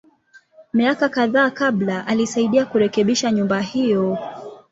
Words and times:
Miaka 0.73 1.09
kadhaa 1.09 1.49
kabla, 1.49 2.07
alisaidia 2.07 2.65
kurekebisha 2.65 3.31
nyumba 3.31 3.59
hiyo. 3.61 4.17